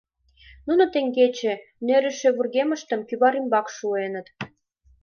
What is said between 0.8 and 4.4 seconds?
теҥгече нӧрышӧ вургемыштым кӱвар ӱмбак шуэныт.